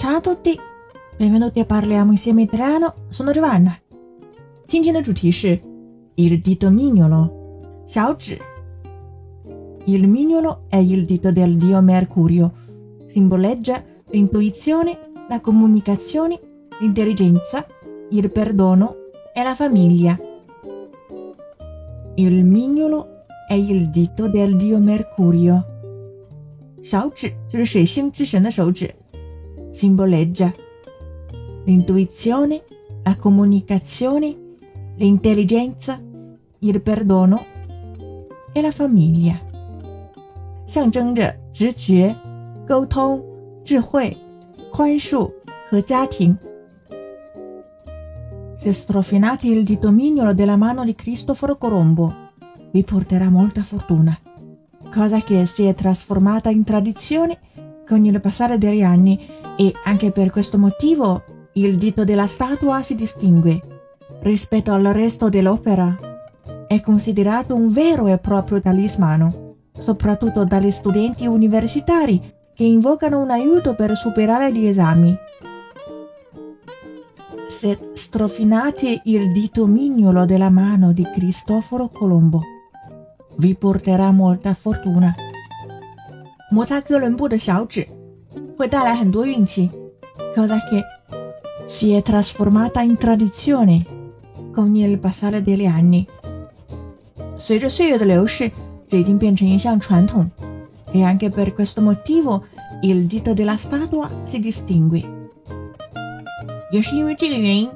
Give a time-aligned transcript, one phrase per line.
[0.00, 0.58] Ciao a tutti,
[1.16, 2.94] benvenuti a Parliamo insieme italiano.
[3.08, 3.78] Sono Giovanna。
[4.66, 5.60] 今天的主题是
[6.16, 7.30] il dito mignolo，
[7.86, 8.38] 小指。
[9.86, 12.52] Il mignolo è il dito del dio Mercurio,
[13.06, 14.98] simboleggia l'intuizione,
[15.28, 16.40] la comunicazione,
[16.80, 17.66] l'intelligenza,
[18.10, 18.94] il perdono
[19.32, 20.18] e la famiglia.
[22.16, 25.64] Il mignolo è il dito del dio Mercurio.
[26.82, 28.94] 小指就是水星之神的手指
[29.70, 30.52] ，simboleggia
[31.64, 32.62] l'intuizione,
[33.02, 34.36] la comunicazione,
[34.96, 36.00] l'intelligenza,
[36.60, 37.44] il perdono
[38.52, 39.38] e la famiglia，
[40.66, 42.14] 象征着直觉、
[42.66, 43.22] 沟通、
[43.64, 44.16] 智慧、
[44.70, 45.30] 宽恕
[45.68, 46.36] 和家庭。
[48.56, 52.14] Se strofinate il dito mignolo della mano di Cristoforo Colombo,
[52.72, 54.18] vi porterà molta fortuna,
[54.92, 57.38] cosa che si è trasformata in tradizione
[57.86, 59.20] con il passare degli anni
[59.60, 63.62] e anche per questo motivo il dito della statua si distingue
[64.20, 65.96] rispetto al resto dell'opera.
[66.66, 73.74] È considerato un vero e proprio talismano, soprattutto dagli studenti universitari che invocano un aiuto
[73.74, 75.16] per superare gli esami.
[77.48, 82.40] Se strofinate il dito mignolo della mano di Cristoforo Colombo,
[83.36, 85.14] vi porterà molta fortuna.
[86.48, 87.88] 摩擦哥伦布的小指
[88.60, 89.70] 会带来很多运气。
[90.34, 90.82] cosa che
[91.66, 93.84] si è trasformata in tradizione
[94.52, 96.06] con il passare degli anni。
[97.38, 98.50] 随着岁月的流逝，
[98.88, 100.30] 这已经变成一项传统。
[100.92, 102.44] E anche per questo motivo
[102.82, 105.04] il dito della statua si distingue。
[106.70, 107.70] 也是因为这个原因，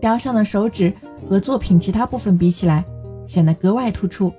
[0.00, 0.92] 雕像的手指
[1.28, 2.84] 和作品其他部分比起来，
[3.26, 4.32] 显得格外突出。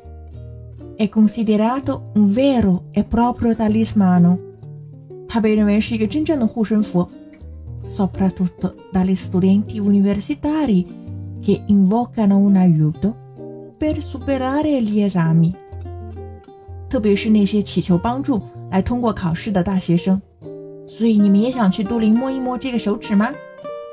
[0.97, 4.37] È considerato un vero e proprio talismano，
[5.32, 7.08] 它被认为是一个真正的护身符
[7.88, 10.84] ，soprattutto dagli studenti universitari
[11.40, 13.14] che invocano un aiuto
[13.78, 15.54] per superare gli esami，
[16.88, 18.42] 特别是那些祈求帮助
[18.72, 20.20] 来通过考试的大学生。
[20.88, 23.30] 所以你们也想去都灵摸一摸这个手指吗？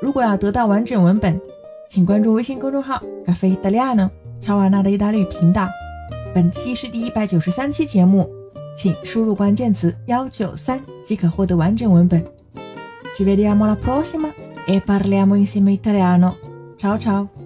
[0.02, 1.40] 如果要得到完整文本，
[1.88, 4.10] 请关注微信公众号“咖啡意大利诺”
[4.42, 5.68] 乔瓦纳的意大利语频道。
[6.34, 8.28] 本期是第一百九十三期节目，
[8.78, 12.24] 请输入关键词“幺九三”即可获得完整文本。
[13.16, 14.28] Ci vediamo alla prossima
[14.68, 16.36] e parliamo insieme italiano.
[16.76, 17.37] Ciao ciao.